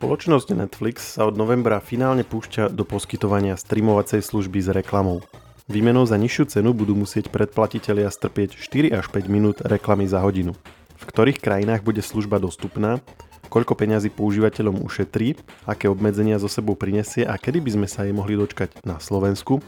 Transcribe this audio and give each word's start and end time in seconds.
Spoločnosť 0.00 0.56
Netflix 0.56 1.20
sa 1.20 1.28
od 1.28 1.36
novembra 1.36 1.76
finálne 1.76 2.24
púšťa 2.24 2.72
do 2.72 2.88
poskytovania 2.88 3.52
streamovacej 3.60 4.24
služby 4.24 4.56
s 4.64 4.72
reklamou. 4.72 5.20
Výmenou 5.68 6.08
za 6.08 6.16
nižšiu 6.16 6.56
cenu 6.56 6.72
budú 6.72 6.96
musieť 6.96 7.28
predplatitelia 7.28 8.08
strpieť 8.08 8.56
4 8.56 8.96
až 8.96 9.12
5 9.12 9.28
minút 9.28 9.60
reklamy 9.60 10.08
za 10.08 10.24
hodinu. 10.24 10.56
V 10.96 11.04
ktorých 11.04 11.44
krajinách 11.44 11.84
bude 11.84 12.00
služba 12.00 12.40
dostupná, 12.40 13.04
koľko 13.52 13.76
peňazí 13.76 14.08
používateľom 14.08 14.80
ušetrí, 14.80 15.36
aké 15.68 15.92
obmedzenia 15.92 16.40
zo 16.40 16.48
sebou 16.48 16.80
prinesie 16.80 17.28
a 17.28 17.36
kedy 17.36 17.60
by 17.60 17.70
sme 17.76 17.84
sa 17.84 18.08
jej 18.08 18.16
mohli 18.16 18.40
dočkať 18.40 18.80
na 18.88 18.96
Slovensku, 19.04 19.60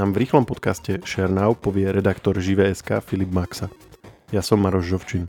nám 0.00 0.16
v 0.16 0.24
rýchlom 0.24 0.48
podcaste 0.48 1.04
ShareNow 1.04 1.60
povie 1.60 1.92
redaktor 1.92 2.40
Žive.sk 2.40 3.04
Filip 3.04 3.28
Maxa. 3.36 3.68
Ja 4.32 4.40
som 4.40 4.64
Maroš 4.64 4.96
Žovčin. 4.96 5.28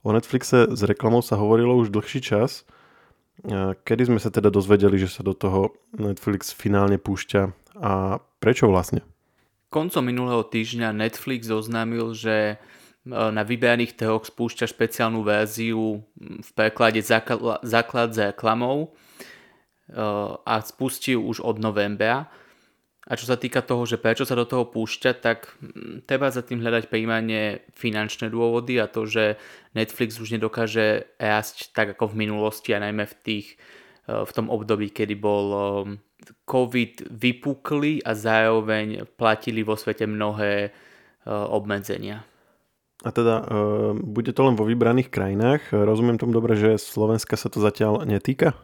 O 0.00 0.08
Netflixe 0.08 0.72
s 0.72 0.80
reklamou 0.88 1.20
sa 1.20 1.36
hovorilo 1.36 1.76
už 1.76 1.92
dlhší 1.92 2.24
čas, 2.24 2.64
Kedy 3.82 4.02
sme 4.06 4.20
sa 4.22 4.30
teda 4.30 4.52
dozvedeli, 4.54 5.00
že 5.00 5.10
sa 5.10 5.26
do 5.26 5.34
toho 5.34 5.74
Netflix 5.96 6.54
finálne 6.54 7.00
púšťa 7.00 7.42
a 7.82 8.22
prečo 8.38 8.70
vlastne? 8.70 9.02
Koncom 9.72 10.04
minulého 10.04 10.44
týždňa 10.44 10.92
Netflix 10.92 11.48
oznámil, 11.48 12.12
že 12.12 12.36
e, 12.36 12.56
na 13.08 13.40
vyberaných 13.40 13.96
trhoch 13.96 14.28
spúšťa 14.28 14.68
špeciálnu 14.68 15.24
verziu 15.24 16.04
v 16.20 16.50
preklade 16.52 17.00
základ 17.00 18.10
za 18.12 18.36
reklamou 18.36 18.78
e, 18.84 18.88
a 20.44 20.54
spustil 20.60 21.24
už 21.24 21.40
od 21.40 21.56
novembra. 21.56 22.28
A 23.02 23.18
čo 23.18 23.26
sa 23.26 23.34
týka 23.34 23.66
toho, 23.66 23.82
že 23.82 23.98
prečo 23.98 24.22
sa 24.22 24.38
do 24.38 24.46
toho 24.46 24.62
púšťa, 24.70 25.10
tak 25.18 25.50
mm, 25.58 26.06
treba 26.06 26.30
za 26.30 26.46
tým 26.46 26.62
hľadať 26.62 26.86
príjmanie 26.86 27.66
finančné 27.74 28.30
dôvody 28.30 28.78
a 28.78 28.86
to, 28.86 29.10
že 29.10 29.42
Netflix 29.74 30.22
už 30.22 30.38
nedokáže 30.38 31.10
rásť 31.18 31.74
tak 31.74 31.98
ako 31.98 32.14
v 32.14 32.26
minulosti 32.26 32.70
a 32.70 32.78
najmä 32.78 33.10
v, 33.10 33.14
tých, 33.26 33.46
e, 34.06 34.22
v 34.22 34.30
tom 34.30 34.46
období, 34.46 34.94
kedy 34.94 35.18
bol 35.18 35.46
e, 35.50 35.60
COVID 36.46 37.10
vypukli 37.10 38.06
a 38.06 38.14
zároveň 38.14 39.10
platili 39.18 39.66
vo 39.66 39.74
svete 39.74 40.06
mnohé 40.06 40.54
e, 40.62 40.70
obmedzenia. 41.26 42.22
A 43.02 43.10
teda 43.10 43.42
bude 43.98 44.30
to 44.30 44.46
len 44.46 44.54
vo 44.54 44.62
vybraných 44.62 45.10
krajinách. 45.10 45.74
Rozumiem 45.74 46.22
tomu 46.22 46.38
dobre, 46.38 46.54
že 46.54 46.78
Slovenska 46.78 47.34
sa 47.34 47.50
to 47.50 47.58
zatiaľ 47.58 48.06
netýka? 48.06 48.54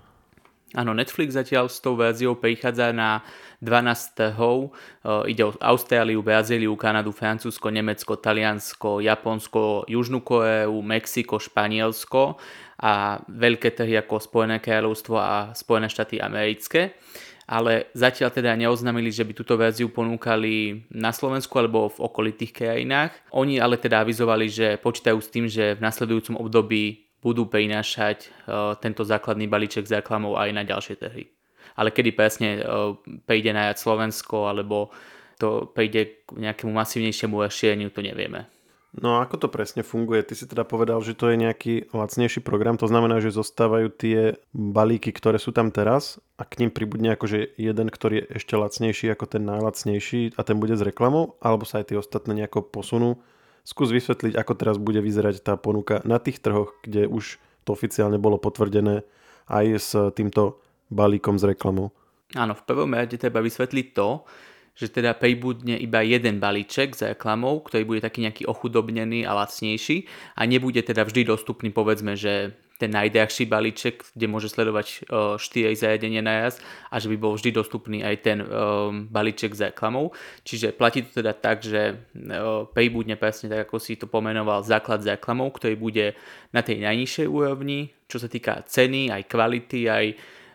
Áno, 0.77 0.93
Netflix 0.93 1.33
zatiaľ 1.33 1.73
s 1.73 1.81
tou 1.81 1.97
verziou 1.97 2.37
prichádza 2.37 2.93
na 2.93 3.25
12 3.65 4.21
trhov. 4.21 4.69
E, 5.01 5.33
ide 5.33 5.49
o 5.49 5.57
Austráliu, 5.65 6.21
Brazíliu, 6.21 6.77
Kanadu, 6.77 7.09
Francúzsko, 7.09 7.73
Nemecko, 7.73 8.21
Taliansko, 8.21 9.01
Japonsko, 9.01 9.89
Južnú 9.89 10.21
Koreu, 10.21 10.77
Mexiko, 10.85 11.41
Španielsko 11.41 12.37
a 12.85 13.17
veľké 13.33 13.73
trhy 13.73 13.97
ako 13.97 14.21
Spojené 14.21 14.61
kráľovstvo 14.61 15.17
a 15.17 15.57
Spojené 15.57 15.89
štáty 15.89 16.21
americké. 16.21 17.01
Ale 17.49 17.89
zatiaľ 17.97 18.29
teda 18.29 18.53
neoznamili, 18.53 19.09
že 19.09 19.25
by 19.25 19.33
túto 19.33 19.57
verziu 19.57 19.89
ponúkali 19.89 20.85
na 20.93 21.17
Slovensku 21.17 21.57
alebo 21.57 21.89
v 21.89 22.05
okolitých 22.05 22.53
krajinách. 22.53 23.17
Oni 23.33 23.57
ale 23.57 23.81
teda 23.81 24.05
avizovali, 24.05 24.53
že 24.53 24.77
počítajú 24.77 25.17
s 25.17 25.33
tým, 25.33 25.49
že 25.49 25.73
v 25.73 25.81
nasledujúcom 25.81 26.37
období 26.37 27.08
budú 27.19 27.51
prinášať 27.51 28.31
uh, 28.47 28.75
tento 28.79 29.03
základný 29.03 29.51
balíček 29.51 29.87
s 29.87 29.95
reklamou 29.95 30.39
aj 30.39 30.51
na 30.55 30.63
ďalšie 30.63 30.97
trhy. 30.99 31.31
Ale 31.75 31.91
kedy 31.91 32.11
presne 32.15 32.49
uh, 32.59 32.95
prejde 33.27 33.55
najať 33.55 33.77
Slovensko 33.79 34.51
alebo 34.51 34.91
to 35.39 35.71
prejde 35.71 36.27
k 36.27 36.29
nejakému 36.35 36.75
masívnejšiemu 36.75 37.39
rozšíreniu, 37.39 37.95
to 37.95 38.03
nevieme. 38.03 38.51
No 38.99 39.21
a 39.21 39.29
ako 39.29 39.47
to 39.47 39.49
presne 39.53 39.85
funguje? 39.85 40.25
Ty 40.25 40.35
si 40.35 40.49
teda 40.49 40.65
povedal, 40.65 40.99
že 41.05 41.13
to 41.13 41.29
je 41.31 41.37
nejaký 41.37 41.93
lacnejší 41.93 42.41
program, 42.41 42.81
to 42.81 42.89
znamená, 42.89 43.21
že 43.21 43.37
zostávajú 43.37 43.93
tie 43.93 44.41
balíky, 44.57 45.13
ktoré 45.13 45.37
sú 45.37 45.53
tam 45.53 45.69
teraz 45.71 46.19
a 46.41 46.43
k 46.49 46.65
ním 46.65 46.71
pribudne 46.73 47.15
akože 47.15 47.55
jeden, 47.61 47.89
ktorý 47.93 48.25
je 48.25 48.41
ešte 48.41 48.57
lacnejší 48.57 49.13
ako 49.13 49.25
ten 49.29 49.45
najlacnejší 49.45 50.35
a 50.35 50.43
ten 50.43 50.57
bude 50.57 50.75
s 50.75 50.83
reklamou, 50.83 51.37
alebo 51.39 51.69
sa 51.69 51.85
aj 51.85 51.93
tie 51.93 52.01
ostatné 52.01 52.43
nejako 52.43 52.65
posunú 52.65 53.21
Skús 53.69 53.93
vysvetliť, 53.93 54.33
ako 54.33 54.53
teraz 54.57 54.81
bude 54.81 55.05
vyzerať 55.05 55.45
tá 55.45 55.61
ponuka 55.61 56.01
na 56.09 56.17
tých 56.17 56.41
trhoch, 56.41 56.73
kde 56.81 57.05
už 57.05 57.37
to 57.69 57.77
oficiálne 57.77 58.17
bolo 58.17 58.41
potvrdené 58.41 59.05
aj 59.45 59.67
s 59.77 59.93
týmto 60.17 60.65
balíkom 60.89 61.37
s 61.37 61.45
reklamou. 61.45 61.93
Áno, 62.33 62.57
v 62.57 62.65
prvom 62.65 62.89
rade 62.97 63.21
treba 63.21 63.45
vysvetliť 63.45 63.87
to, 63.93 64.25
že 64.73 64.89
teda 64.89 65.13
pribudne 65.21 65.77
iba 65.77 66.01
jeden 66.01 66.41
balíček 66.41 66.97
s 66.97 67.05
reklamou, 67.13 67.61
ktorý 67.61 67.85
bude 67.85 68.01
taký 68.01 68.25
nejaký 68.25 68.49
ochudobnený 68.49 69.29
a 69.29 69.37
lacnejší 69.37 70.09
a 70.33 70.49
nebude 70.49 70.81
teda 70.81 71.05
vždy 71.05 71.29
dostupný 71.29 71.69
povedzme, 71.69 72.17
že 72.17 72.57
ten 72.79 72.95
najdrahší 72.95 73.51
balíček, 73.51 74.15
kde 74.15 74.27
môže 74.31 74.47
sledovať 74.47 75.11
4 75.11 75.37
uh, 75.43 75.75
zariadenia 75.75 76.23
naraz 76.23 76.63
a 76.89 77.03
že 77.03 77.11
by 77.11 77.17
bol 77.19 77.35
vždy 77.35 77.51
dostupný 77.51 78.07
aj 78.07 78.17
ten 78.23 78.39
um, 78.39 79.11
balíček 79.11 79.51
s 79.51 79.75
reklamou. 79.75 80.15
Čiže 80.47 80.79
platí 80.79 81.03
to 81.03 81.19
teda 81.19 81.35
tak, 81.35 81.67
že 81.67 81.99
uh, 81.99 82.71
pribudne 82.71 83.19
presne 83.19 83.51
tak, 83.51 83.67
ako 83.67 83.83
si 83.83 83.99
to 83.99 84.07
pomenoval, 84.07 84.63
základ 84.63 85.03
s 85.03 85.11
reklamou, 85.11 85.51
ktorý 85.51 85.75
bude 85.75 86.15
na 86.55 86.63
tej 86.63 86.79
najnižšej 86.87 87.27
úrovni, 87.27 87.91
čo 88.07 88.23
sa 88.23 88.31
týka 88.31 88.63
ceny, 88.63 89.11
aj 89.11 89.27
kvality, 89.27 89.91
aj 89.91 90.07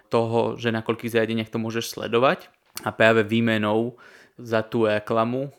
toho, 0.08 0.56
že 0.56 0.72
na 0.72 0.80
koľkých 0.80 1.20
zariadeniach 1.20 1.52
to 1.52 1.60
môžeš 1.60 2.00
sledovať. 2.00 2.48
A 2.88 2.96
práve 2.96 3.28
výmenou 3.28 4.00
za 4.40 4.64
tú 4.64 4.88
reklamu 4.88 5.52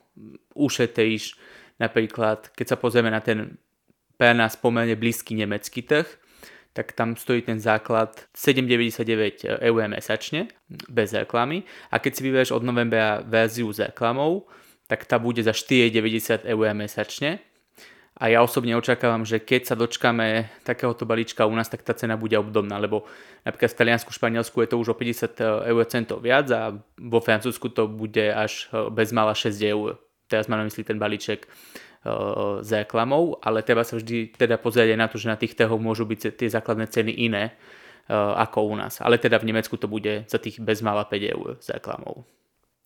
ušetríš 0.56 1.36
napríklad, 1.78 2.50
keď 2.54 2.66
sa 2.74 2.76
pozrieme 2.80 3.10
na 3.10 3.20
ten 3.20 3.58
pre 4.14 4.30
nás 4.30 4.54
pomerne 4.54 4.94
blízky 4.94 5.34
nemecký 5.34 5.82
trh, 5.82 6.06
tak 6.74 6.90
tam 6.92 7.14
stojí 7.14 7.46
ten 7.46 7.62
základ 7.62 8.26
7,99 8.34 9.62
eur 9.62 9.80
mesačne, 9.86 10.50
bez 10.90 11.14
reklamy. 11.14 11.62
A 11.94 12.02
keď 12.02 12.12
si 12.12 12.20
vyberieš 12.26 12.50
od 12.50 12.66
novembra 12.66 13.22
verziu 13.22 13.70
s 13.70 13.78
reklamou, 13.78 14.50
tak 14.90 15.06
tá 15.06 15.22
bude 15.22 15.38
za 15.40 15.54
4,90 15.54 16.42
eur 16.44 16.66
mesačne. 16.74 17.38
A 18.14 18.30
ja 18.30 18.42
osobne 18.46 18.78
očakávam, 18.78 19.26
že 19.26 19.42
keď 19.42 19.70
sa 19.70 19.74
dočkame 19.74 20.46
takéhoto 20.62 21.02
balíčka 21.02 21.46
u 21.46 21.54
nás, 21.54 21.66
tak 21.66 21.82
tá 21.82 21.94
cena 21.98 22.14
bude 22.14 22.38
obdobná, 22.38 22.78
lebo 22.78 23.06
napríklad 23.42 23.74
v 23.74 23.78
Taliansku, 23.78 24.10
Španielsku 24.14 24.54
je 24.62 24.70
to 24.70 24.78
už 24.78 24.94
o 24.94 24.98
50 24.98 25.34
eur 25.42 25.82
centov 25.90 26.22
viac 26.22 26.46
a 26.54 26.78
vo 26.98 27.18
Francúzsku 27.18 27.74
to 27.74 27.90
bude 27.90 28.22
až 28.30 28.70
bez 28.94 29.10
mala 29.10 29.34
6 29.34 29.58
eur. 29.66 29.98
Teraz 30.30 30.46
mám 30.46 30.62
na 30.62 30.66
mysli 30.70 30.86
ten 30.86 30.98
balíček 30.98 31.46
s 32.60 32.68
reklamou, 32.68 33.40
ale 33.40 33.64
treba 33.64 33.80
sa 33.80 33.96
vždy 33.96 34.36
teda 34.36 34.60
pozrieť 34.60 34.92
aj 34.92 35.00
na 35.00 35.08
to, 35.08 35.16
že 35.16 35.32
na 35.32 35.40
tých 35.40 35.56
trhoch 35.56 35.80
môžu 35.80 36.04
byť 36.04 36.36
tie 36.36 36.48
základné 36.52 36.86
ceny 36.92 37.12
iné 37.24 37.56
ako 38.12 38.68
u 38.68 38.76
nás. 38.76 39.00
Ale 39.00 39.16
teda 39.16 39.40
v 39.40 39.48
Nemecku 39.48 39.80
to 39.80 39.88
bude 39.88 40.28
za 40.28 40.36
tých 40.36 40.60
bezmála 40.60 41.08
5 41.08 41.32
eur 41.32 41.56
s 41.56 41.72
reklamou. 41.72 42.28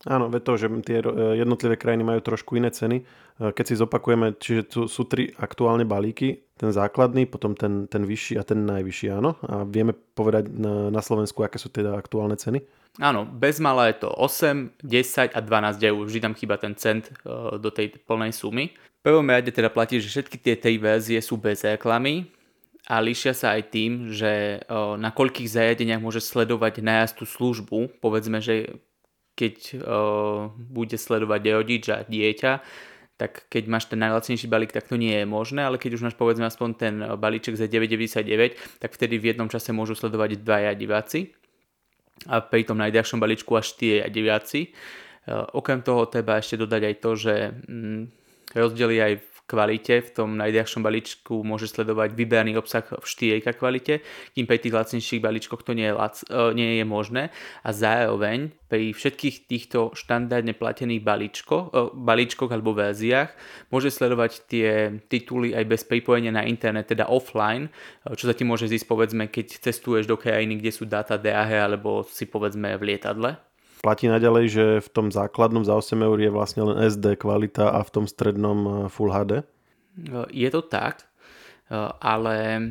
Áno, 0.06 0.30
ve 0.30 0.38
to, 0.38 0.54
že 0.54 0.70
tie 0.86 1.02
jednotlivé 1.34 1.74
krajiny 1.74 2.06
majú 2.06 2.22
trošku 2.22 2.54
iné 2.54 2.70
ceny. 2.70 3.02
Keď 3.42 3.64
si 3.66 3.74
zopakujeme, 3.74 4.38
čiže 4.38 4.62
tu 4.70 4.80
sú 4.86 5.10
tri 5.10 5.34
aktuálne 5.34 5.82
balíky, 5.82 6.46
ten 6.54 6.70
základný, 6.70 7.26
potom 7.26 7.58
ten, 7.58 7.90
ten 7.90 8.06
vyšší 8.06 8.38
a 8.38 8.46
ten 8.46 8.62
najvyšší, 8.62 9.10
áno. 9.10 9.34
A 9.42 9.66
vieme 9.66 9.98
povedať 9.98 10.54
na, 10.54 10.94
na 10.94 11.02
Slovensku, 11.02 11.42
aké 11.42 11.58
sú 11.58 11.74
teda 11.74 11.98
aktuálne 11.98 12.38
ceny? 12.38 12.62
Áno, 12.96 13.28
bez 13.28 13.60
mala 13.60 13.92
je 13.92 14.00
to 14.02 14.08
8, 14.10 14.80
10 14.80 15.36
a 15.36 15.40
12 15.44 15.78
eur. 15.84 16.02
Vždy 16.08 16.20
tam 16.24 16.34
chýba 16.34 16.56
ten 16.56 16.72
cent 16.74 17.12
do 17.60 17.68
tej 17.68 17.92
plnej 18.08 18.32
sumy 18.32 18.72
prvom 19.08 19.24
rade 19.24 19.48
teda 19.48 19.72
platí, 19.72 19.96
že 19.96 20.12
všetky 20.12 20.36
tie 20.36 20.54
tej 20.60 20.76
verzie 20.76 21.16
sú 21.24 21.40
bez 21.40 21.64
reklamy 21.64 22.28
a 22.92 23.00
líšia 23.00 23.32
sa 23.32 23.56
aj 23.56 23.72
tým, 23.72 24.12
že 24.12 24.60
o, 24.68 25.00
na 25.00 25.08
koľkých 25.08 25.48
zariadeniach 25.48 26.04
môže 26.04 26.20
sledovať 26.20 26.84
najazd 26.84 27.14
tú 27.16 27.24
službu. 27.24 28.04
Povedzme, 28.04 28.44
že 28.44 28.84
keď 29.32 29.56
o, 29.80 29.98
bude 30.52 31.00
sledovať 31.00 31.40
rodič 31.56 31.84
a 31.88 32.04
dieťa, 32.04 32.52
tak 33.16 33.48
keď 33.48 33.64
máš 33.66 33.88
ten 33.88 33.98
najlacnejší 33.98 34.46
balík, 34.46 34.76
tak 34.76 34.86
to 34.86 35.00
nie 35.00 35.24
je 35.24 35.26
možné, 35.26 35.64
ale 35.64 35.80
keď 35.80 35.98
už 35.98 36.04
máš 36.06 36.16
povedzme 36.20 36.44
aspoň 36.44 36.68
ten 36.76 36.94
balíček 37.16 37.56
za 37.56 37.64
9,99, 37.64 38.78
tak 38.78 38.90
vtedy 38.92 39.16
v 39.16 39.34
jednom 39.34 39.48
čase 39.48 39.72
môžu 39.72 39.96
sledovať 39.96 40.38
dvaja 40.44 40.76
diváci 40.76 41.32
a 42.26 42.42
pri 42.42 42.66
tom 42.66 42.82
najdrahšom 42.82 43.22
balíčku 43.22 43.54
až 43.54 43.78
tie 43.78 44.02
diváci. 44.10 44.74
Okrem 45.28 45.84
toho 45.84 46.08
treba 46.08 46.40
ešte 46.40 46.58
dodať 46.58 46.82
aj 46.88 46.94
to, 47.04 47.10
že 47.14 47.34
mm, 47.68 48.00
rozdiely 48.56 48.96
aj 48.96 49.12
v 49.20 49.37
kvalite, 49.48 50.04
v 50.04 50.10
tom 50.12 50.36
najdrahšom 50.36 50.84
balíčku 50.84 51.40
môže 51.40 51.72
sledovať 51.72 52.12
vyberaný 52.12 52.60
obsah 52.60 52.84
v 52.84 53.00
4K 53.00 53.56
kvalite, 53.56 54.04
kým 54.36 54.44
pri 54.44 54.60
tých 54.60 54.76
lacnejších 54.76 55.24
balíčkoch 55.24 55.64
to 55.64 55.72
nie 55.72 55.88
je, 55.88 55.94
lac, 55.96 56.20
e, 56.28 56.52
nie 56.52 56.76
je 56.76 56.84
možné 56.84 57.32
a 57.64 57.70
zároveň 57.72 58.52
pri 58.68 58.92
všetkých 58.92 59.48
týchto 59.48 59.96
štandardne 59.96 60.52
platených 60.52 61.00
balíčkoch, 61.00 61.64
e, 61.72 61.96
balíčkoch 61.96 62.52
alebo 62.52 62.76
verziách 62.76 63.32
môže 63.72 63.88
sledovať 63.88 64.32
tie 64.44 64.68
tituly 65.08 65.56
aj 65.56 65.64
bez 65.64 65.82
pripojenia 65.88 66.30
na 66.30 66.44
internet, 66.44 66.92
teda 66.92 67.08
offline, 67.08 67.72
e, 68.04 68.12
čo 68.12 68.28
sa 68.28 68.36
ti 68.36 68.44
môže 68.44 68.68
zísť 68.68 68.84
povedzme, 68.84 69.32
keď 69.32 69.64
cestuješ 69.64 70.04
do 70.04 70.20
krajiny, 70.20 70.60
kde 70.60 70.76
sú 70.76 70.84
dáta 70.84 71.16
drahé 71.16 71.64
alebo 71.64 72.04
si 72.04 72.28
povedzme 72.28 72.76
v 72.76 72.94
lietadle. 72.94 73.47
Platí 73.78 74.10
naďalej, 74.10 74.44
že 74.50 74.64
v 74.82 74.88
tom 74.90 75.06
základnom 75.14 75.62
za 75.62 75.78
8 75.78 75.94
eur 76.02 76.18
je 76.18 76.30
vlastne 76.34 76.62
len 76.66 76.76
SD 76.82 77.14
kvalita 77.18 77.70
a 77.70 77.80
v 77.86 77.90
tom 77.94 78.04
strednom 78.10 78.58
eh, 78.66 78.72
Full 78.90 79.10
HD? 79.14 79.32
Je 80.30 80.46
to 80.54 80.62
tak. 80.62 81.10
ale 81.98 82.62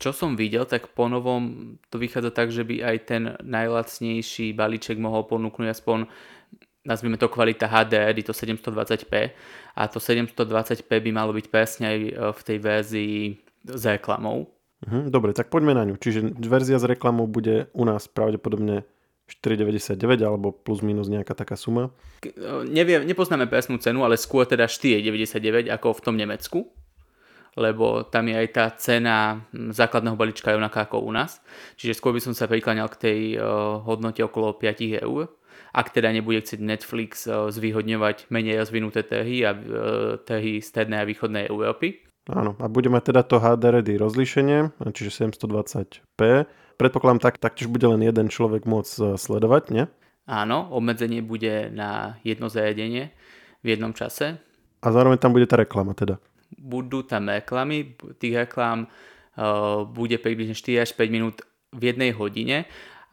čo 0.00 0.16
som 0.16 0.32
videl, 0.32 0.64
tak 0.64 0.90
po 0.96 1.12
novom 1.12 1.76
to 1.92 2.00
vychádza 2.00 2.32
tak, 2.32 2.48
že 2.48 2.64
by 2.64 2.80
aj 2.80 2.96
ten 3.04 3.22
najlacnejší 3.44 4.56
balíček 4.56 4.96
mohol 4.96 5.28
ponúknuť 5.28 5.68
aspoň 5.70 6.08
nazvime 6.84 7.16
to 7.16 7.28
kvalita 7.28 7.68
HDR, 7.68 8.16
je 8.16 8.24
to 8.28 8.36
720p 8.36 9.32
a 9.76 9.82
to 9.88 9.98
720p 10.00 10.88
by 10.88 11.10
malo 11.10 11.32
byť 11.32 11.46
presne 11.48 11.84
aj 11.88 11.98
v 12.36 12.40
tej 12.44 12.58
verzii 12.60 13.16
s 13.64 13.82
reklamou. 13.88 14.52
Mhm, 14.84 15.08
dobre, 15.08 15.32
tak 15.32 15.48
poďme 15.48 15.72
na 15.72 15.88
ňu. 15.88 15.96
Čiže 15.96 16.36
verzia 16.44 16.76
s 16.76 16.84
reklamou 16.84 17.24
bude 17.24 17.72
u 17.72 17.88
nás 17.88 18.04
pravdepodobne 18.04 18.84
4,99 19.24 20.20
alebo 20.20 20.52
plus 20.52 20.84
minus 20.84 21.08
nejaká 21.08 21.32
taká 21.32 21.56
suma? 21.56 21.92
Neviem, 22.68 23.08
nepoznáme 23.08 23.48
presnú 23.48 23.80
cenu, 23.80 24.04
ale 24.04 24.20
skôr 24.20 24.44
teda 24.44 24.68
4,99 24.68 25.72
ako 25.72 25.96
v 25.96 26.00
tom 26.04 26.16
Nemecku 26.16 26.68
lebo 27.54 28.02
tam 28.02 28.26
je 28.26 28.34
aj 28.34 28.48
tá 28.50 28.66
cena 28.74 29.46
základného 29.54 30.18
balíčka 30.18 30.50
rovnaká 30.50 30.86
ako 30.90 31.06
u 31.06 31.10
nás. 31.14 31.38
Čiže 31.78 31.98
skôr 31.98 32.10
by 32.14 32.20
som 32.22 32.34
sa 32.34 32.50
prikláňal 32.50 32.90
k 32.90 33.00
tej 33.00 33.20
uh, 33.38 33.78
hodnote 33.86 34.20
okolo 34.26 34.58
5 34.58 35.06
eur. 35.06 35.30
Ak 35.74 35.90
teda 35.90 36.10
nebude 36.10 36.42
chcieť 36.42 36.60
Netflix 36.62 37.26
uh, 37.26 37.50
zvýhodňovať 37.54 38.30
menej 38.30 38.58
rozvinuté 38.58 39.06
trhy 39.06 39.46
a 39.46 39.54
trhy 40.26 40.58
strednej 40.58 41.02
a 41.02 41.08
východnej 41.08 41.46
Európy. 41.46 42.02
Áno, 42.26 42.56
a 42.56 42.66
bude 42.72 42.88
mať 42.88 43.12
teda 43.12 43.22
to 43.22 43.36
HD 43.36 43.64
ready 43.68 43.94
rozlíšenie, 44.00 44.80
čiže 44.96 45.28
720p 45.28 46.48
predpokladám, 46.76 47.20
tak, 47.22 47.42
taktiež 47.42 47.70
bude 47.70 47.86
len 47.86 48.02
jeden 48.02 48.28
človek 48.28 48.66
môcť 48.68 48.94
e, 48.94 49.02
sledovať, 49.18 49.62
nie? 49.70 49.84
Áno, 50.24 50.72
obmedzenie 50.72 51.20
bude 51.20 51.68
na 51.68 52.16
jedno 52.24 52.48
zariadenie 52.48 53.12
v 53.60 53.66
jednom 53.66 53.92
čase. 53.92 54.40
A 54.80 54.86
zároveň 54.88 55.20
tam 55.20 55.36
bude 55.36 55.44
tá 55.44 55.60
reklama 55.60 55.92
teda? 55.92 56.16
Budú 56.56 57.04
tam 57.04 57.28
reklamy, 57.28 57.96
tých 58.16 58.48
reklám 58.48 58.88
uh, 58.88 59.84
bude 59.84 60.16
približne 60.16 60.56
4 60.56 60.84
až 60.84 60.90
5 60.96 61.12
minút 61.12 61.36
v 61.76 61.92
jednej 61.92 62.16
hodine 62.16 62.64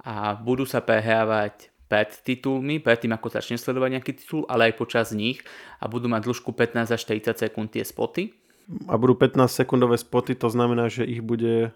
a 0.04 0.40
budú 0.40 0.63
sa 0.63 0.80
prehrávať 0.80 1.72
pred 1.92 2.08
titulmi, 2.24 2.80
pred 2.80 3.04
tým 3.04 3.12
ako 3.12 3.28
začne 3.28 3.60
sledovať 3.60 4.00
nejaký 4.00 4.12
titul, 4.16 4.48
ale 4.48 4.72
aj 4.72 4.80
počas 4.80 5.12
nich 5.12 5.44
a 5.84 5.92
budú 5.92 6.08
mať 6.08 6.24
dĺžku 6.24 6.56
15 6.56 6.96
až 6.96 7.02
40 7.04 7.36
sekúnd 7.36 7.68
tie 7.75 7.84
spoty. 7.84 8.31
A 8.88 8.96
budú 8.96 9.19
15 9.19 9.52
sekundové 9.52 10.00
spoty, 10.00 10.40
to 10.40 10.48
znamená, 10.48 10.88
že 10.88 11.04
ich 11.04 11.19
bude 11.19 11.75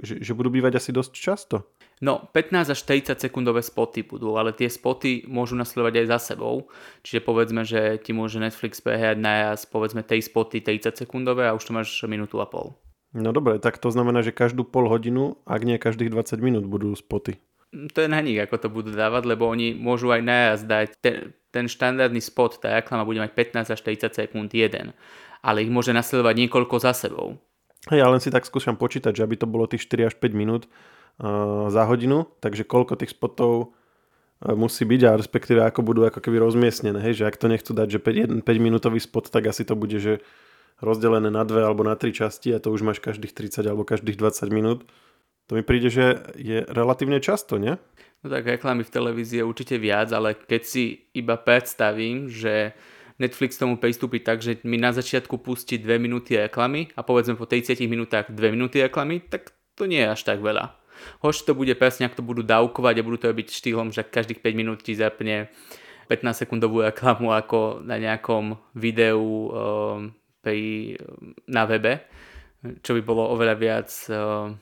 že, 0.00 0.24
že 0.24 0.32
budú 0.32 0.48
bývať 0.48 0.80
asi 0.80 0.90
dosť 0.92 1.12
často. 1.12 1.56
No, 2.00 2.28
15 2.32 2.72
až 2.72 2.78
40 2.84 3.16
sekundové 3.16 3.64
spoty 3.64 4.04
budú, 4.04 4.36
ale 4.36 4.52
tie 4.52 4.68
spoty 4.68 5.24
môžu 5.28 5.56
nasledovať 5.56 6.04
aj 6.04 6.06
za 6.12 6.18
sebou. 6.32 6.68
Čiže 7.04 7.20
povedzme, 7.24 7.62
že 7.64 7.96
ti 8.00 8.12
môže 8.12 8.36
Netflix 8.36 8.84
prehrať 8.84 9.16
najaz, 9.16 9.64
povedzme 9.68 10.04
tej 10.04 10.24
spoty 10.24 10.60
30 10.60 10.96
sekundové 10.96 11.48
a 11.48 11.56
už 11.56 11.68
to 11.68 11.72
máš 11.72 11.88
minútu 12.04 12.40
a 12.40 12.48
pol. 12.48 12.76
No 13.16 13.32
dobre, 13.32 13.56
tak 13.56 13.80
to 13.80 13.88
znamená, 13.88 14.20
že 14.20 14.36
každú 14.36 14.68
pol 14.68 14.92
hodinu, 14.92 15.40
ak 15.48 15.60
nie 15.64 15.80
každých 15.80 16.12
20 16.12 16.36
minút 16.44 16.64
budú 16.68 16.92
spoty. 16.92 17.40
To 17.72 17.98
je 18.04 18.08
na 18.08 18.20
nich, 18.20 18.36
ako 18.36 18.56
to 18.60 18.68
budú 18.68 18.92
dávať, 18.92 19.24
lebo 19.24 19.48
oni 19.48 19.76
môžu 19.76 20.12
aj 20.12 20.22
najaz 20.22 20.60
dať. 20.68 20.86
Ten, 21.00 21.16
ten 21.48 21.64
štandardný 21.68 22.20
spot, 22.20 22.60
tá 22.60 22.76
reklama 22.76 23.08
bude 23.08 23.20
mať 23.20 23.32
15 23.32 23.72
až 23.72 23.78
40 23.80 24.12
sekúnd 24.12 24.48
jeden, 24.52 24.92
ale 25.40 25.64
ich 25.64 25.72
môže 25.72 25.96
nasledovať 25.96 26.34
niekoľko 26.46 26.76
za 26.76 26.92
sebou. 26.92 27.40
Ja 27.94 28.10
len 28.10 28.18
si 28.18 28.34
tak 28.34 28.42
skúšam 28.42 28.74
počítať, 28.74 29.14
že 29.14 29.22
aby 29.22 29.38
to 29.38 29.46
bolo 29.46 29.70
tých 29.70 29.86
4 29.86 30.10
až 30.10 30.14
5 30.18 30.34
minút 30.34 30.66
uh, 30.66 31.70
za 31.70 31.86
hodinu, 31.86 32.26
takže 32.42 32.66
koľko 32.66 32.98
tých 32.98 33.14
spotov 33.14 33.70
uh, 34.42 34.58
musí 34.58 34.82
byť 34.82 35.00
a 35.06 35.14
respektíve 35.14 35.62
ako 35.62 35.86
budú 35.86 36.02
ako 36.02 36.18
keby 36.18 36.42
rozmiestnené. 36.42 36.98
Hej, 36.98 37.22
že 37.22 37.24
ak 37.30 37.38
to 37.38 37.46
nechcú 37.46 37.70
dať, 37.70 37.88
že 37.94 37.98
5, 38.02 38.42
5 38.42 38.46
minútový 38.58 38.98
spot, 38.98 39.30
tak 39.30 39.46
asi 39.46 39.62
to 39.62 39.78
bude, 39.78 39.94
že 40.02 40.18
rozdelené 40.82 41.30
na 41.32 41.46
dve 41.46 41.64
alebo 41.64 41.86
na 41.86 41.96
tri 41.96 42.12
časti 42.12 42.52
a 42.52 42.60
to 42.60 42.68
už 42.68 42.84
máš 42.84 43.00
každých 43.00 43.32
30 43.32 43.64
alebo 43.64 43.86
každých 43.86 44.18
20 44.18 44.50
minút. 44.52 44.84
To 45.46 45.54
mi 45.54 45.62
príde, 45.62 45.88
že 45.88 46.26
je 46.34 46.66
relatívne 46.66 47.22
často, 47.22 47.56
nie? 47.56 47.78
No 48.20 48.26
tak 48.26 48.50
reklamy 48.50 48.82
v 48.82 48.90
televízii 48.90 49.38
je 49.40 49.46
určite 49.46 49.76
viac, 49.78 50.10
ale 50.10 50.34
keď 50.34 50.62
si 50.66 51.06
iba 51.14 51.38
predstavím, 51.38 52.26
že 52.26 52.74
Netflix 53.16 53.56
tomu 53.56 53.80
pristúpi 53.80 54.20
tak, 54.20 54.44
že 54.44 54.60
mi 54.68 54.76
na 54.76 54.92
začiatku 54.92 55.40
pustí 55.40 55.80
2 55.80 55.96
minúty 55.96 56.36
reklamy 56.36 56.92
a 56.92 57.00
povedzme 57.00 57.36
po 57.36 57.48
30 57.48 57.80
minútach 57.88 58.28
2 58.28 58.36
minúty 58.52 58.84
reklamy, 58.84 59.24
tak 59.24 59.56
to 59.72 59.88
nie 59.88 60.04
je 60.04 60.12
až 60.12 60.20
tak 60.24 60.44
veľa. 60.44 60.76
Hoď 61.20 61.34
to 61.48 61.52
bude 61.52 61.72
presne, 61.76 62.08
ak 62.08 62.16
to 62.16 62.24
budú 62.24 62.44
dávkovať 62.44 62.94
a 63.00 63.06
budú 63.06 63.16
to 63.20 63.30
robiť 63.32 63.52
štýlom, 63.52 63.92
že 63.92 64.04
každých 64.04 64.40
5 64.40 64.60
minút 64.60 64.78
ti 64.84 64.96
zapne 64.96 65.48
15 66.08 66.46
sekundovú 66.46 66.84
reklamu 66.84 67.32
ako 67.32 67.84
na 67.84 68.00
nejakom 68.00 68.56
videu 68.76 69.20
um, 69.20 70.12
pri, 70.40 70.94
na 71.50 71.66
webe, 71.66 72.06
čo 72.80 72.96
by 72.96 73.02
bolo 73.04 73.32
oveľa 73.32 73.54
viac 73.56 73.88
um, 74.08 74.56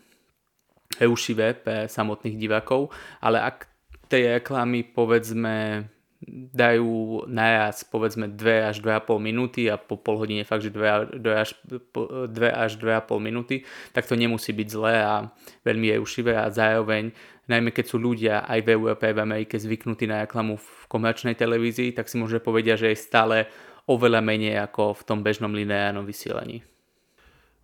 eušivé 0.99 1.59
pre 1.59 1.91
samotných 1.91 2.39
divákov, 2.39 2.91
ale 3.19 3.43
ak 3.43 3.67
tej 4.09 4.41
reklamy 4.41 4.85
povedzme 4.85 5.89
dajú 6.33 7.25
naraz 7.29 7.85
povedzme 7.85 8.33
2 8.33 8.71
až 8.73 8.77
2,5 8.81 9.21
minúty 9.21 9.69
a 9.69 9.77
po 9.77 10.01
pol 10.01 10.17
hodine 10.17 10.45
fakt, 10.49 10.65
že 10.65 10.73
2, 10.73 11.21
2 11.21 11.25
až, 11.37 11.57
2 11.69 12.33
až 12.49 12.73
2,5 12.81 13.21
minúty, 13.21 13.69
tak 13.93 14.09
to 14.09 14.17
nemusí 14.17 14.57
byť 14.57 14.69
zlé 14.69 14.95
a 15.05 15.29
veľmi 15.65 15.93
je 15.93 15.97
ušivé 16.01 16.33
a 16.41 16.49
zároveň 16.49 17.13
najmä 17.49 17.71
keď 17.77 17.85
sú 17.85 17.97
ľudia 18.01 18.49
aj 18.49 18.61
v 18.65 18.69
Európe, 18.73 19.05
v 19.13 19.21
Amerike 19.21 19.61
zvyknutí 19.61 20.09
na 20.09 20.25
reklamu 20.25 20.57
v 20.57 20.69
komerčnej 20.89 21.37
televízii, 21.37 21.93
tak 21.93 22.09
si 22.09 22.17
môže 22.17 22.41
povedia, 22.41 22.81
že 22.81 22.93
je 22.93 22.99
stále 22.99 23.37
oveľa 23.85 24.25
menej 24.25 24.65
ako 24.65 24.97
v 24.97 25.03
tom 25.05 25.21
bežnom 25.21 25.53
lineárnom 25.53 26.09
vysielaní. 26.09 26.65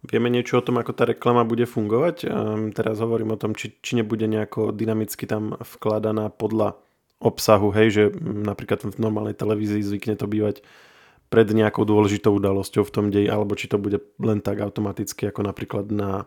Vieme 0.01 0.33
niečo 0.33 0.61
o 0.61 0.65
tom, 0.65 0.81
ako 0.81 0.97
tá 0.97 1.05
reklama 1.05 1.45
bude 1.45 1.69
fungovať? 1.69 2.25
Um, 2.25 2.73
teraz 2.73 3.05
hovorím 3.05 3.37
o 3.37 3.41
tom, 3.41 3.53
či, 3.53 3.77
či 3.85 4.01
nebude 4.01 4.25
nejako 4.25 4.73
dynamicky 4.73 5.29
tam 5.29 5.61
vkladaná 5.61 6.33
podľa 6.33 6.81
obsahu, 7.21 7.69
hej, 7.77 7.89
že 7.93 8.03
napríklad 8.21 8.81
v 8.81 8.97
normálnej 8.97 9.37
televízii 9.37 9.85
zvykne 9.85 10.17
to 10.17 10.25
bývať 10.25 10.65
pred 11.31 11.47
nejakou 11.47 11.87
dôležitou 11.87 12.35
udalosťou 12.35 12.83
v 12.83 12.95
tom 12.95 13.07
deji, 13.13 13.31
alebo 13.31 13.55
či 13.55 13.71
to 13.71 13.79
bude 13.79 14.03
len 14.19 14.43
tak 14.43 14.59
automaticky, 14.59 15.31
ako 15.31 15.47
napríklad 15.47 15.93
na, 15.95 16.27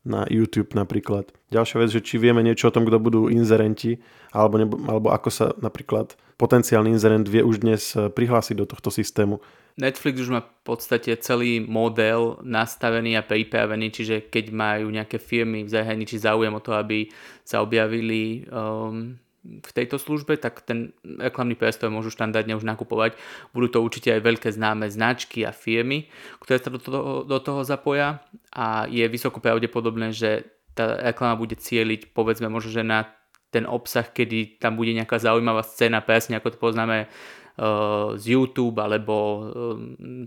na 0.00 0.24
YouTube 0.32 0.72
napríklad. 0.72 1.28
Ďalšia 1.52 1.76
vec, 1.76 1.90
že 1.92 2.00
či 2.00 2.16
vieme 2.16 2.40
niečo 2.40 2.72
o 2.72 2.74
tom, 2.74 2.88
kto 2.88 2.96
budú 2.96 3.28
inzerenti, 3.28 4.00
alebo, 4.32 4.56
nebo, 4.56 4.80
alebo 4.88 5.12
ako 5.12 5.28
sa 5.28 5.46
napríklad 5.60 6.16
potenciálny 6.40 6.96
inzerent 6.96 7.28
vie 7.28 7.44
už 7.44 7.60
dnes 7.60 7.92
eh, 7.92 8.08
prihlásiť 8.08 8.56
do 8.56 8.64
tohto 8.64 8.88
systému. 8.88 9.44
Netflix 9.76 10.24
už 10.24 10.32
má 10.32 10.40
v 10.40 10.52
podstate 10.64 11.12
celý 11.20 11.60
model 11.60 12.40
nastavený 12.40 13.20
a 13.20 13.22
pripravený, 13.24 13.92
čiže 13.92 14.16
keď 14.32 14.52
majú 14.52 14.88
nejaké 14.88 15.20
firmy 15.20 15.64
v 15.64 15.72
zahraničí 15.72 16.16
záujem 16.16 16.52
o 16.52 16.64
to, 16.64 16.74
aby 16.74 17.08
sa 17.44 17.64
objavili 17.64 18.44
um, 18.50 19.16
v 19.40 19.70
tejto 19.72 19.96
službe, 19.96 20.36
tak 20.36 20.60
ten 20.68 20.92
reklamný 21.02 21.56
priestor 21.56 21.88
môžu 21.88 22.12
štandardne 22.12 22.52
už 22.60 22.64
nakupovať. 22.68 23.16
Budú 23.56 23.72
to 23.72 23.78
určite 23.80 24.12
aj 24.12 24.20
veľké 24.20 24.48
známe 24.52 24.84
značky 24.92 25.48
a 25.48 25.52
firmy, 25.56 26.12
ktoré 26.44 26.60
sa 26.60 26.68
do 26.68 26.80
toho, 26.80 27.24
do 27.24 27.38
toho 27.40 27.64
zapoja 27.64 28.20
a 28.52 28.84
je 28.84 29.04
vysoko 29.08 29.40
pravdepodobné, 29.40 30.12
že 30.12 30.44
tá 30.76 31.00
reklama 31.00 31.40
bude 31.40 31.56
cieliť 31.56 32.12
povedzme 32.12 32.52
možno, 32.52 32.70
že 32.70 32.84
na 32.84 33.08
ten 33.50 33.66
obsah, 33.66 34.06
kedy 34.06 34.62
tam 34.62 34.78
bude 34.78 34.94
nejaká 34.94 35.18
zaujímavá 35.18 35.66
scéna, 35.66 36.04
presne 36.04 36.38
ako 36.38 36.54
to 36.54 36.58
poznáme 36.62 37.10
uh, 37.10 38.14
z 38.14 38.24
YouTube 38.38 38.78
alebo 38.78 39.14
uh, 39.16 39.42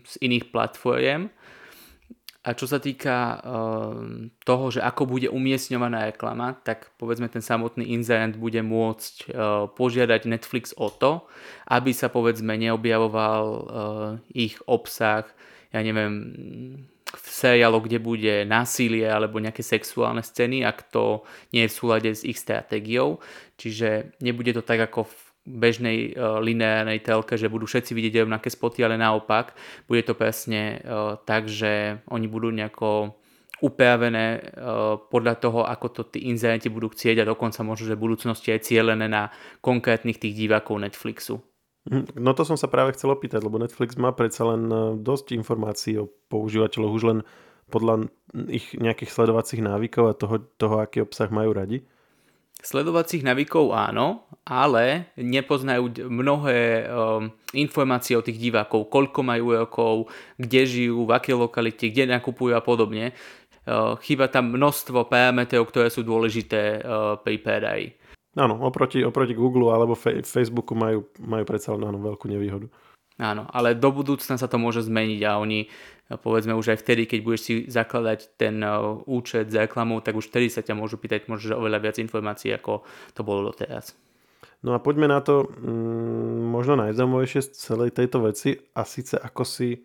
z 0.03 0.13
iných 0.25 0.51
platform 0.51 1.31
a 2.43 2.51
čo 2.51 2.67
sa 2.67 2.75
týka 2.83 3.39
uh, 3.39 4.27
toho, 4.43 4.65
že 4.67 4.83
ako 4.83 5.07
bude 5.07 5.31
umiestňovaná 5.31 6.11
reklama, 6.11 6.59
tak 6.59 6.91
povedzme 6.99 7.31
ten 7.31 7.39
samotný 7.39 7.95
inzerent 7.95 8.35
bude 8.35 8.59
môcť 8.59 9.13
uh, 9.31 9.71
požiadať 9.71 10.27
Netflix 10.27 10.75
o 10.75 10.91
to, 10.91 11.23
aby 11.71 11.95
sa 11.95 12.11
povedzme 12.11 12.59
neobjavoval 12.59 13.43
uh, 13.47 13.63
ich 14.35 14.59
obsah, 14.67 15.23
ja 15.71 15.79
neviem, 15.79 16.13
v 17.13 17.27
seriáloch, 17.29 17.87
kde 17.87 18.03
bude 18.03 18.33
násilie 18.43 19.05
alebo 19.05 19.39
nejaké 19.39 19.63
sexuálne 19.63 20.25
scény, 20.25 20.65
ak 20.65 20.91
to 20.91 21.23
nie 21.55 21.63
je 21.63 21.71
v 21.71 21.77
súlade 21.77 22.09
s 22.11 22.25
ich 22.25 22.41
stratégiou. 22.41 23.21
Čiže 23.55 24.17
nebude 24.19 24.51
to 24.51 24.65
tak 24.65 24.81
ako 24.81 25.07
v 25.07 25.17
bežnej 25.43 26.15
uh, 26.15 26.39
lineárnej 26.39 27.03
telke, 27.03 27.35
že 27.35 27.51
budú 27.51 27.67
všetci 27.67 27.91
vidieť 27.91 28.23
rovnaké 28.23 28.47
spoty, 28.47 28.83
ale 28.83 28.95
naopak 28.95 29.55
bude 29.91 30.03
to 30.07 30.15
presne 30.15 30.79
uh, 30.79 31.19
tak, 31.27 31.51
že 31.51 31.99
oni 32.07 32.31
budú 32.31 32.47
nejako 32.49 33.15
upravené 33.63 34.39
uh, 34.39 34.99
podľa 35.07 35.35
toho, 35.39 35.67
ako 35.67 35.87
to 35.91 36.01
tí 36.15 36.31
inzerenti 36.31 36.67
budú 36.71 36.91
chcieť 36.91 37.23
a 37.23 37.29
dokonca 37.29 37.63
možno, 37.63 37.91
že 37.91 37.95
v 37.99 38.03
budúcnosti 38.07 38.55
aj 38.55 38.67
cieľené 38.67 39.07
na 39.11 39.31
konkrétnych 39.59 40.19
tých 40.19 40.35
divákov 40.35 40.79
Netflixu. 40.79 41.39
Hm, 41.91 42.15
no 42.15 42.31
to 42.31 42.47
som 42.47 42.55
sa 42.55 42.71
práve 42.71 42.95
chcel 42.95 43.11
opýtať, 43.11 43.43
lebo 43.43 43.59
Netflix 43.59 43.99
má 43.99 44.15
predsa 44.15 44.47
len 44.47 44.71
dosť 45.03 45.35
informácií 45.35 45.99
o 45.99 46.07
používateľoch 46.31 46.95
už 46.95 47.03
len 47.03 47.19
podľa 47.67 48.07
ich 48.47 48.75
nejakých 48.75 49.11
sledovacích 49.11 49.59
návykov 49.63 50.05
a 50.07 50.17
toho, 50.17 50.35
toho 50.55 50.75
aký 50.79 51.03
obsah 51.03 51.27
majú 51.31 51.51
radi. 51.55 51.83
Sledovacích 52.63 53.27
navykov 53.27 53.75
áno, 53.75 54.23
ale 54.47 55.11
nepoznajú 55.19 56.07
mnohé 56.07 56.87
um, 56.87 57.27
informácie 57.51 58.15
o 58.15 58.23
tých 58.23 58.39
divákov, 58.39 58.87
koľko 58.87 59.19
majú 59.19 59.51
rokov, 59.51 60.07
kde 60.39 60.63
žijú, 60.63 61.03
v 61.03 61.11
akej 61.11 61.35
lokalite, 61.35 61.91
kde 61.91 62.07
nakupujú 62.15 62.55
a 62.55 62.63
podobne. 62.63 63.11
Uh, 63.67 63.99
chýba 63.99 64.31
tam 64.31 64.55
množstvo 64.55 65.11
parametrov, 65.11 65.67
ktoré 65.67 65.91
sú 65.91 66.07
dôležité 66.07 66.79
uh, 66.79 67.19
pri 67.19 67.35
PRI. 67.43 67.83
Áno, 68.39 68.55
oproti, 68.63 69.03
oproti 69.03 69.35
Google 69.35 69.75
alebo 69.75 69.91
fe- 69.93 70.23
Facebooku 70.23 70.71
majú, 70.71 71.03
majú 71.19 71.43
predsa 71.43 71.75
len 71.75 71.83
áno, 71.83 71.99
veľkú 71.99 72.31
nevýhodu. 72.31 72.71
Áno, 73.21 73.45
ale 73.53 73.77
do 73.77 73.93
budúcna 73.93 74.41
sa 74.41 74.49
to 74.49 74.57
môže 74.57 74.89
zmeniť 74.89 75.21
a 75.27 75.37
oni 75.37 75.69
povedzme 76.19 76.53
už 76.57 76.75
aj 76.75 76.81
vtedy, 76.83 77.07
keď 77.07 77.19
budeš 77.23 77.41
si 77.41 77.53
zakladať 77.69 78.35
ten 78.37 78.59
uh, 78.61 78.99
účet 79.07 79.49
za 79.49 79.65
reklamou, 79.65 80.03
tak 80.03 80.17
už 80.17 80.29
vtedy 80.29 80.51
sa 80.51 80.65
ťa 80.65 80.77
môžu 80.77 80.99
pýtať 80.99 81.31
možno 81.31 81.57
oveľa 81.57 81.79
viac 81.89 81.97
informácií, 82.01 82.51
ako 82.53 82.83
to 83.15 83.21
bolo 83.23 83.53
doteraz. 83.53 83.95
No 84.63 84.71
a 84.71 84.79
poďme 84.79 85.11
na 85.11 85.19
to 85.19 85.43
mm, 85.43 86.47
možno 86.47 86.79
najzaujímavejšie 86.79 87.41
z 87.43 87.49
celej 87.51 87.91
tejto 87.91 88.23
veci 88.23 88.55
a 88.75 88.87
síce 88.87 89.19
ako 89.19 89.43
si 89.43 89.83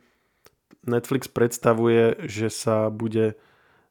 Netflix 0.86 1.26
predstavuje, 1.26 2.14
že 2.30 2.46
sa 2.48 2.86
bude 2.88 3.34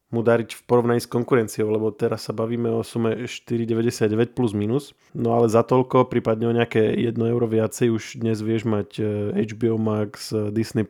mu 0.07 0.23
dariť 0.23 0.55
v 0.55 0.61
porovnaní 0.63 1.03
s 1.03 1.11
konkurenciou, 1.11 1.67
lebo 1.67 1.91
teraz 1.91 2.31
sa 2.31 2.33
bavíme 2.33 2.71
o 2.71 2.79
sume 2.79 3.27
4,99 3.27 4.31
plus 4.31 4.55
minus, 4.55 4.95
no 5.11 5.35
ale 5.35 5.51
za 5.51 5.67
toľko, 5.67 6.07
prípadne 6.07 6.47
o 6.47 6.55
nejaké 6.55 6.95
1 6.95 7.19
euro 7.27 7.43
viacej 7.43 7.91
už 7.91 8.23
dnes 8.23 8.39
vieš 8.39 8.63
mať 8.63 9.03
HBO 9.35 9.75
eh, 9.75 9.83
Max, 9.83 10.31
eh, 10.31 10.47
Disney+, 10.55 10.87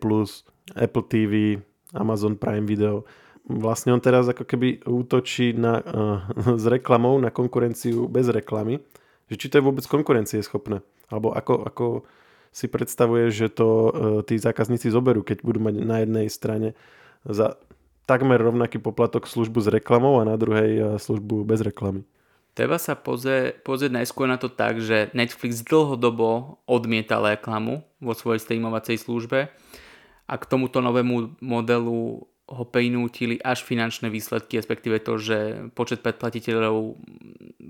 Apple 0.75 1.05
TV, 1.07 1.61
Amazon 1.95 2.35
Prime 2.35 2.67
Video. 2.67 3.07
Vlastne 3.47 3.95
on 3.95 4.03
teraz 4.03 4.27
ako 4.27 4.43
keby 4.43 4.83
útočí 4.83 5.55
na, 5.55 5.79
uh, 5.79 6.19
s 6.61 6.65
reklamou 6.67 7.15
na 7.21 7.31
konkurenciu 7.31 8.11
bez 8.11 8.27
reklamy. 8.27 8.83
Že 9.31 9.35
či 9.39 9.47
to 9.47 9.55
je 9.59 9.67
vôbec 9.67 9.85
konkurencie 9.87 10.39
schopné. 10.43 10.83
Alebo 11.07 11.31
ako, 11.31 11.53
ako 11.63 11.85
si 12.51 12.67
predstavuje, 12.67 13.31
že 13.31 13.47
to 13.47 13.67
uh, 13.67 13.91
tí 14.27 14.35
zákazníci 14.35 14.91
zoberú, 14.91 15.23
keď 15.23 15.43
budú 15.47 15.63
mať 15.63 15.75
na 15.83 16.03
jednej 16.03 16.27
strane 16.27 16.75
za 17.23 17.55
takmer 18.07 18.39
rovnaký 18.39 18.79
poplatok 18.79 19.27
službu 19.27 19.59
s 19.63 19.67
reklamou 19.71 20.19
a 20.19 20.27
na 20.27 20.35
druhej 20.35 20.71
uh, 20.79 20.85
službu 20.99 21.47
bez 21.47 21.63
reklamy. 21.63 22.03
Treba 22.57 22.81
sa 22.81 22.97
pozrieť, 22.97 23.61
pozrieť 23.61 24.01
najskôr 24.01 24.25
na 24.25 24.41
to 24.41 24.49
tak, 24.49 24.81
že 24.81 25.13
Netflix 25.13 25.61
dlhodobo 25.61 26.57
odmietal 26.65 27.21
reklamu 27.21 27.85
vo 28.01 28.17
svojej 28.17 28.41
streamovacej 28.41 28.97
službe 28.97 29.53
a 30.27 30.33
k 30.35 30.43
tomuto 30.45 30.83
novému 30.83 31.39
modelu 31.39 32.27
ho 32.47 32.63
prinútili 32.67 33.35
až 33.43 33.67
finančné 33.67 34.07
výsledky, 34.07 34.55
respektíve 34.55 35.03
to, 35.03 35.19
že 35.19 35.37
počet 35.75 35.99
predplatiteľov 35.99 36.95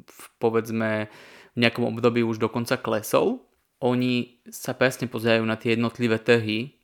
v, 0.06 0.22
povedzme 0.38 1.10
v 1.54 1.58
nejakom 1.58 1.90
období 1.90 2.22
už 2.22 2.38
dokonca 2.38 2.78
klesol. 2.78 3.42
Oni 3.82 4.42
sa 4.50 4.78
presne 4.78 5.10
pozerajú 5.10 5.42
na 5.46 5.58
tie 5.58 5.74
jednotlivé 5.74 6.22
trhy 6.22 6.78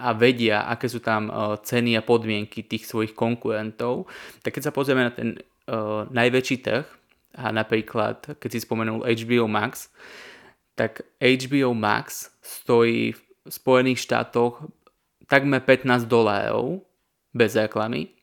a 0.00 0.16
vedia, 0.16 0.64
aké 0.64 0.88
sú 0.88 1.04
tam 1.04 1.28
uh, 1.28 1.60
ceny 1.60 2.00
a 2.00 2.04
podmienky 2.04 2.64
tých 2.64 2.88
svojich 2.88 3.12
konkurentov. 3.12 4.08
Tak 4.40 4.56
keď 4.56 4.62
sa 4.68 4.72
pozrieme 4.72 5.04
na 5.04 5.12
ten 5.12 5.36
uh, 5.68 6.08
najväčší 6.08 6.56
trh, 6.64 6.86
a 7.36 7.52
napríklad, 7.52 8.40
keď 8.40 8.48
si 8.48 8.64
spomenul 8.64 9.04
HBO 9.04 9.44
Max, 9.44 9.92
tak 10.72 11.04
HBO 11.20 11.76
Max 11.76 12.32
stojí 12.40 13.12
v 13.12 13.20
Spojených 13.44 14.00
štátoch 14.00 14.64
takmer 15.26 15.60
15 15.60 16.06
dolárov 16.06 16.82
bez 17.34 17.54
reklamy 17.54 18.16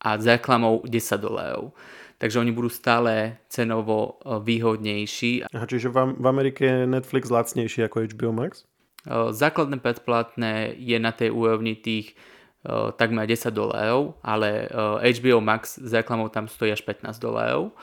a 0.00 0.16
s 0.16 0.24
reklamou 0.26 0.82
10 0.86 1.20
dolárov. 1.20 1.74
Takže 2.16 2.40
oni 2.40 2.48
budú 2.48 2.72
stále 2.72 3.44
cenovo 3.52 4.16
e, 4.24 4.40
výhodnejší. 4.40 5.52
Aha, 5.52 5.68
čiže 5.68 5.92
v, 5.92 6.16
v 6.16 6.26
Amerike 6.26 6.64
je 6.64 6.88
Netflix 6.88 7.28
lacnejší 7.28 7.84
ako 7.84 8.08
HBO 8.08 8.32
Max? 8.32 8.64
E, 9.04 9.36
základné 9.36 9.84
predplatné 9.84 10.80
je 10.80 10.96
na 10.96 11.12
tej 11.12 11.28
úrovni 11.28 11.76
tých 11.76 12.16
uh, 12.64 12.90
takmer 12.96 13.28
10 13.28 13.52
dolárov, 13.52 14.16
ale 14.24 14.66
HBO 14.96 15.44
Max 15.44 15.76
s 15.76 15.92
reklamou 15.92 16.32
tam 16.32 16.48
stojí 16.48 16.72
až 16.72 16.80
15 16.82 17.20
dolárov. 17.20 17.76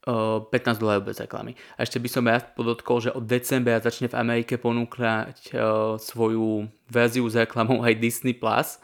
15 0.00 0.80
dolárov 0.80 1.12
bez 1.12 1.20
reklamy. 1.20 1.52
A 1.76 1.84
ešte 1.84 2.00
by 2.00 2.08
som 2.08 2.24
rád 2.24 2.56
podotkol, 2.56 3.04
že 3.04 3.12
od 3.12 3.28
decembra 3.28 3.84
začne 3.84 4.08
v 4.08 4.16
Amerike 4.16 4.56
ponúkať 4.56 5.52
svoju 6.00 6.72
verziu 6.88 7.28
s 7.28 7.36
reklamou 7.36 7.84
aj 7.84 8.00
Disney+. 8.00 8.32
Plus 8.32 8.80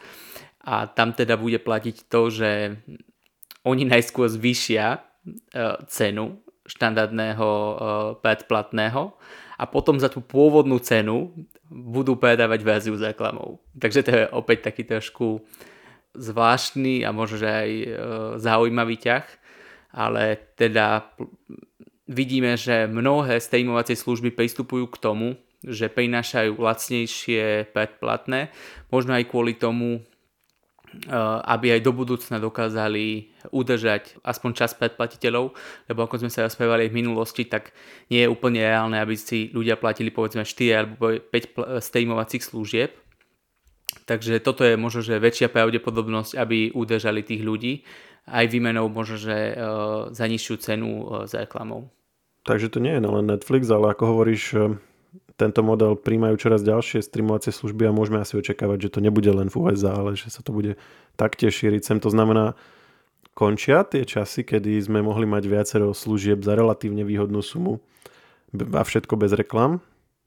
a 0.66 0.90
tam 0.90 1.16
teda 1.16 1.40
bude 1.40 1.56
platiť 1.62 2.10
to, 2.12 2.28
že 2.28 2.50
oni 3.64 3.88
najskôr 3.88 4.28
zvýšia 4.28 5.00
cenu 5.88 6.42
štandardného 6.66 7.48
predplatného 8.20 9.02
a 9.56 9.64
potom 9.64 9.96
za 9.96 10.12
tú 10.12 10.20
pôvodnú 10.20 10.82
cenu 10.82 11.32
budú 11.70 12.18
predávať 12.18 12.60
verziu 12.66 12.94
s 12.98 13.02
reklamou. 13.02 13.62
Takže 13.78 14.00
to 14.04 14.10
je 14.12 14.24
opäť 14.36 14.68
taký 14.68 14.84
trošku 14.84 15.40
zvláštny 16.12 17.06
a 17.06 17.10
možno 17.14 17.40
aj 17.40 17.70
zaujímavý 18.42 19.00
ťah 19.00 19.24
ale 19.96 20.36
teda 20.60 21.08
vidíme, 22.04 22.54
že 22.60 22.84
mnohé 22.84 23.40
streamovacie 23.40 23.96
služby 23.96 24.30
pristupujú 24.36 24.92
k 24.92 25.00
tomu, 25.00 25.28
že 25.64 25.88
prinášajú 25.88 26.60
lacnejšie 26.60 27.72
predplatné, 27.72 28.52
možno 28.92 29.16
aj 29.16 29.24
kvôli 29.26 29.56
tomu, 29.56 29.98
eh, 29.98 31.10
aby 31.48 31.74
aj 31.74 31.80
do 31.80 31.92
budúcna 31.96 32.36
dokázali 32.36 33.34
udržať 33.50 34.20
aspoň 34.22 34.50
čas 34.52 34.76
predplatiteľov, 34.76 35.56
lebo 35.90 36.00
ako 36.04 36.22
sme 36.22 36.30
sa 36.30 36.44
rozprávali 36.46 36.92
v 36.92 37.02
minulosti, 37.02 37.48
tak 37.48 37.72
nie 38.12 38.22
je 38.22 38.30
úplne 38.30 38.62
reálne, 38.62 39.00
aby 39.00 39.16
si 39.16 39.50
ľudia 39.50 39.80
platili 39.80 40.12
povedzme 40.12 40.44
4 40.44 40.76
alebo 40.76 41.18
5 41.18 41.82
streamovacích 41.82 42.44
služieb. 42.44 43.05
Takže 44.04 44.42
toto 44.44 44.62
je 44.66 44.76
možno, 44.76 45.00
že 45.00 45.22
väčšia 45.22 45.48
pravdepodobnosť, 45.48 46.36
aby 46.36 46.70
udržali 46.76 47.24
tých 47.24 47.42
ľudí 47.42 47.86
aj 48.26 48.44
výmenou 48.50 48.90
možno, 48.90 49.16
že 49.16 49.34
e, 49.34 49.54
za 50.10 50.26
nižšiu 50.26 50.54
cenu 50.58 50.90
e, 50.90 51.04
za 51.30 51.46
reklamou. 51.46 51.88
Takže 52.46 52.70
to 52.70 52.78
nie 52.82 52.94
je 52.94 53.02
len 53.02 53.26
Netflix, 53.26 53.70
ale 53.70 53.94
ako 53.94 54.04
hovoríš, 54.14 54.44
e, 54.54 54.58
tento 55.38 55.60
model 55.62 55.94
príjmajú 55.94 56.34
čoraz 56.40 56.66
ďalšie 56.66 57.06
streamovacie 57.06 57.54
služby 57.54 57.86
a 57.86 57.94
môžeme 57.94 58.18
asi 58.18 58.34
očakávať, 58.34 58.90
že 58.90 58.92
to 58.98 59.00
nebude 59.04 59.28
len 59.30 59.46
v 59.46 59.56
USA, 59.62 59.94
ale 59.94 60.18
že 60.18 60.32
sa 60.32 60.42
to 60.42 60.50
bude 60.50 60.74
taktiež 61.14 61.54
šíriť 61.54 61.82
sem. 61.86 61.98
To 62.02 62.10
znamená, 62.10 62.58
končia 63.36 63.84
tie 63.86 64.02
časy, 64.02 64.42
kedy 64.42 64.80
sme 64.80 65.04
mohli 65.04 65.28
mať 65.28 65.44
viacero 65.46 65.92
služieb 65.92 66.42
za 66.42 66.56
relatívne 66.56 67.04
výhodnú 67.04 67.44
sumu 67.44 67.84
a 68.56 68.82
všetko 68.82 69.14
bez 69.20 69.36
reklam. 69.36 69.84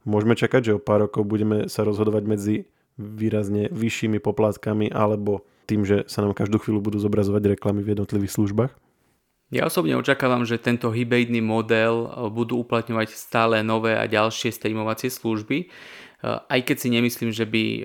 Môžeme 0.08 0.38
čakať, 0.38 0.62
že 0.72 0.76
o 0.78 0.80
pár 0.80 1.10
rokov 1.10 1.28
budeme 1.28 1.68
sa 1.68 1.84
rozhodovať 1.84 2.24
medzi 2.24 2.56
výrazne 3.00 3.72
vyššími 3.72 4.20
poplatkami 4.20 4.92
alebo 4.92 5.48
tým, 5.64 5.88
že 5.88 6.04
sa 6.12 6.20
nám 6.20 6.36
každú 6.36 6.60
chvíľu 6.60 6.84
budú 6.84 6.98
zobrazovať 7.00 7.56
reklamy 7.56 7.80
v 7.80 7.96
jednotlivých 7.96 8.36
službách? 8.36 8.72
Ja 9.50 9.66
osobne 9.66 9.98
očakávam, 9.98 10.46
že 10.46 10.62
tento 10.62 10.94
hybridný 10.94 11.42
model 11.42 12.06
e, 12.06 12.08
budú 12.30 12.62
uplatňovať 12.62 13.18
stále 13.18 13.66
nové 13.66 13.98
a 13.98 14.06
ďalšie 14.06 14.54
streamovacie 14.54 15.10
služby, 15.10 15.66
e, 15.66 15.68
aj 16.30 16.60
keď 16.70 16.78
si 16.78 16.90
nemyslím, 16.94 17.34
že 17.34 17.50
by 17.50 17.64
e, 17.66 17.82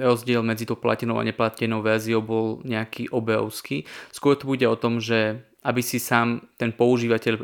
rozdiel 0.00 0.40
medzi 0.40 0.64
tou 0.64 0.80
platinou 0.80 1.20
a 1.20 1.26
neplatenou 1.28 1.84
verziou 1.84 2.24
bol 2.24 2.64
nejaký 2.64 3.12
obrovský. 3.12 3.84
Skôr 4.08 4.40
to 4.40 4.48
bude 4.48 4.64
o 4.64 4.80
tom, 4.80 4.96
že 4.96 5.36
aby 5.68 5.84
si 5.84 6.00
sám 6.00 6.46
ten 6.56 6.70
používateľ 6.70 7.34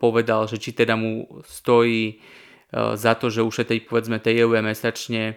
povedal, 0.00 0.48
že 0.48 0.56
či 0.56 0.72
teda 0.72 0.96
mu 0.96 1.28
stojí 1.44 2.24
za 2.72 3.12
to, 3.20 3.28
že 3.28 3.44
ušetrí 3.44 3.84
povedzme 3.84 4.16
tej 4.16 4.48
eur 4.48 4.64
mesačne 4.64 5.36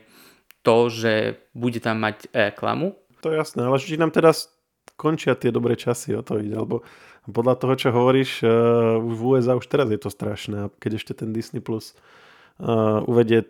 to, 0.69 0.93
že 0.93 1.41
bude 1.57 1.81
tam 1.81 1.97
mať 2.05 2.29
reklamu 2.29 2.93
to 3.19 3.31
je 3.31 3.37
jasné, 3.37 3.67
ale 3.67 3.77
či 3.79 3.99
nám 3.99 4.15
teda 4.15 4.31
končia 4.95 5.35
tie 5.35 5.51
dobré 5.51 5.75
časy, 5.75 6.15
o 6.15 6.23
to 6.23 6.39
ide, 6.39 6.55
lebo 6.55 6.83
podľa 7.27 7.55
toho, 7.59 7.73
čo 7.75 7.89
hovoríš, 7.91 8.41
uh, 8.41 8.97
v 8.99 9.19
USA 9.19 9.59
už 9.59 9.67
teraz 9.67 9.91
je 9.91 9.99
to 9.99 10.09
strašné 10.09 10.71
keď 10.79 10.91
ešte 10.97 11.13
ten 11.23 11.35
Disney 11.35 11.61
Plus 11.61 11.93
uh, 12.63 13.03
uvedie 13.05 13.45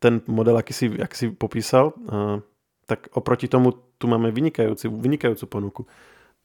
ten 0.00 0.24
model, 0.26 0.56
aký 0.56 0.72
si, 0.72 0.86
aký 0.96 1.16
si 1.16 1.26
popísal, 1.28 1.92
uh, 2.08 2.40
tak 2.88 3.12
oproti 3.12 3.46
tomu 3.46 3.76
tu 4.00 4.08
máme 4.08 4.32
vynikajúci, 4.32 4.88
vynikajúcu 4.88 5.44
ponuku. 5.46 5.82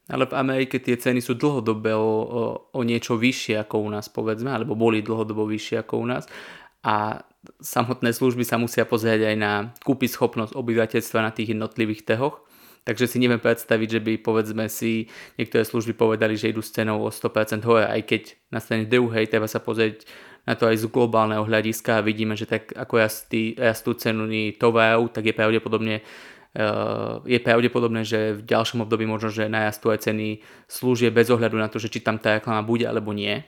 Ale 0.05 0.29
v 0.29 0.37
Amerike 0.37 0.77
tie 0.77 1.01
ceny 1.01 1.17
sú 1.17 1.33
dlhodobo 1.33 1.97
o, 1.97 2.43
o 2.69 2.79
niečo 2.85 3.17
vyššie 3.17 3.65
ako 3.65 3.81
u 3.81 3.89
nás, 3.89 4.05
povedzme, 4.05 4.53
alebo 4.53 4.77
boli 4.77 5.01
dlhodobo 5.01 5.49
vyššie 5.49 5.81
ako 5.81 5.93
u 5.97 6.05
nás. 6.05 6.29
A 6.85 7.25
samotné 7.61 8.13
služby 8.13 8.43
sa 8.43 8.59
musia 8.59 8.85
pozrieť 8.85 9.33
aj 9.33 9.35
na 9.37 9.51
kúpy 9.81 10.05
schopnosť 10.09 10.53
obyvateľstva 10.53 11.19
na 11.25 11.31
tých 11.31 11.57
jednotlivých 11.57 12.05
trhoch 12.05 12.45
Takže 12.85 13.09
si 13.09 13.17
neviem 13.17 13.41
predstaviť, 13.41 13.97
že 13.97 13.99
by 13.99 14.13
povedzme 14.21 14.69
si 14.69 15.09
niektoré 15.41 15.65
služby 15.65 15.97
povedali, 15.97 16.37
že 16.37 16.53
idú 16.53 16.61
s 16.61 16.69
cenou 16.69 17.01
o 17.01 17.09
100% 17.09 17.65
hore, 17.65 17.89
aj 17.89 18.01
keď 18.05 18.21
na 18.53 18.61
strane 18.61 18.85
druhej 18.85 19.25
treba 19.25 19.49
sa 19.49 19.57
pozrieť 19.57 20.05
na 20.45 20.53
to 20.53 20.69
aj 20.69 20.77
z 20.77 20.93
globálneho 20.93 21.41
hľadiska 21.41 21.97
a 21.97 22.05
vidíme, 22.05 22.37
že 22.37 22.45
tak 22.45 22.69
ako 22.77 23.01
rastí, 23.01 23.57
rastú 23.57 23.97
ceny 23.97 24.61
tovarov, 24.61 25.09
tak 25.09 25.25
je 25.25 25.35
pravdepodobne 25.35 26.05
Uh, 26.55 27.19
je 27.27 27.35
pravdepodobné, 27.43 28.07
že 28.07 28.39
v 28.39 28.47
ďalšom 28.47 28.87
období 28.87 29.03
možno, 29.03 29.27
že 29.27 29.51
narastú 29.51 29.91
aj 29.91 30.07
ceny 30.07 30.39
služieb 30.71 31.11
bez 31.11 31.27
ohľadu 31.27 31.59
na 31.59 31.67
to, 31.67 31.83
že 31.83 31.91
či 31.91 31.99
tam 31.99 32.15
tá 32.15 32.39
reklama 32.39 32.63
bude 32.63 32.87
alebo 32.87 33.11
nie. 33.11 33.43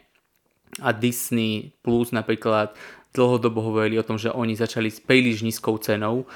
A 0.81 0.91
Disney 0.93 1.73
Plus 1.81 2.11
napríklad 2.13 2.75
dlhodobo 3.15 3.65
hovorili 3.65 3.97
o 3.97 4.05
tom, 4.05 4.21
že 4.21 4.29
oni 4.29 4.53
začali 4.53 4.93
s 4.93 5.01
príliš 5.01 5.41
nízkou 5.41 5.81
cenou 5.81 6.29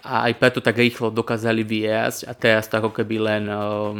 a 0.00 0.30
aj 0.30 0.32
preto 0.38 0.58
tak 0.64 0.78
rýchlo 0.78 1.12
dokázali 1.12 1.66
vyjazť 1.66 2.30
a 2.30 2.32
teraz 2.32 2.70
to 2.70 2.78
ako 2.78 2.94
keby 2.94 3.16
len 3.20 3.44
uh, 3.50 3.98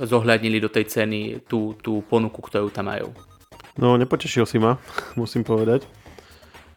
zohľadnili 0.00 0.62
do 0.62 0.72
tej 0.72 0.88
ceny 0.88 1.44
tú, 1.44 1.76
tú 1.80 2.00
ponuku, 2.06 2.38
ktorú 2.40 2.72
tam 2.72 2.88
majú. 2.88 3.12
No, 3.76 3.96
nepotešil 3.96 4.44
si 4.48 4.56
ma, 4.60 4.80
musím 5.20 5.44
povedať. 5.44 5.84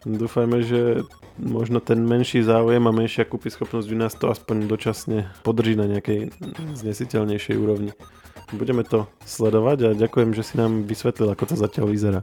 Dúfajme, 0.06 0.62
že 0.62 1.02
možno 1.42 1.82
ten 1.82 1.98
menší 2.06 2.46
záujem 2.46 2.84
a 2.86 2.94
menšia 2.94 3.26
kúpyschopnosť 3.26 3.88
u 3.90 3.98
nás 3.98 4.14
to 4.14 4.30
aspoň 4.30 4.70
dočasne 4.70 5.26
podrží 5.42 5.74
na 5.74 5.90
nejakej 5.90 6.30
znesiteľnejšej 6.78 7.56
úrovni. 7.58 7.92
Budeme 8.54 8.86
to 8.86 9.10
sledovať 9.26 9.78
a 9.82 9.90
ďakujem, 9.98 10.38
že 10.38 10.46
si 10.46 10.54
nám 10.60 10.86
vysvetlil, 10.86 11.34
ako 11.34 11.50
to 11.50 11.56
zatiaľ 11.58 11.90
vyzerá. 11.90 12.22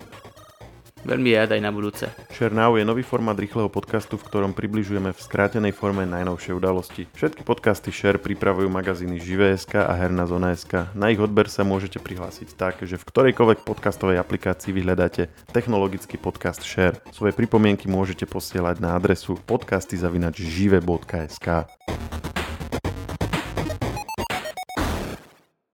Veľmi 1.03 1.35
rád 1.35 1.59
aj 1.59 1.63
na 1.67 1.75
budúce. 1.75 2.07
Share 2.31 2.55
Now 2.55 2.79
je 2.79 2.87
nový 2.87 3.03
formát 3.03 3.35
rýchleho 3.35 3.67
podcastu, 3.67 4.15
v 4.15 4.23
ktorom 4.23 4.55
približujeme 4.55 5.11
v 5.11 5.19
skrátenej 5.19 5.75
forme 5.75 6.07
najnovšie 6.07 6.55
udalosti. 6.55 7.11
Všetky 7.19 7.43
podcasty 7.43 7.91
Share 7.91 8.23
pripravujú 8.23 8.71
magazíny 8.71 9.19
Živé.sk 9.19 9.83
a 9.83 9.99
Herná 9.99 10.31
zona.sk. 10.31 10.95
Na 10.95 11.11
ich 11.11 11.19
odber 11.19 11.51
sa 11.51 11.67
môžete 11.67 11.99
prihlásiť 11.99 12.55
tak, 12.55 12.87
že 12.87 13.03
v 13.03 13.05
ktorejkoľvek 13.11 13.67
podcastovej 13.67 14.23
aplikácii 14.23 14.71
vyhľadáte 14.71 15.27
technologický 15.51 16.23
podcast 16.23 16.63
Share. 16.63 17.03
Svoje 17.11 17.35
pripomienky 17.35 17.91
môžete 17.91 18.31
posielať 18.31 18.79
na 18.79 18.95
adresu 18.95 19.35
podcasty.žive.sk. 19.43 21.49